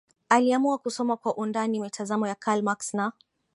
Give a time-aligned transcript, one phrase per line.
[0.29, 3.11] Aliamua kusoma kwa undani mitazamo ya Karl Marx na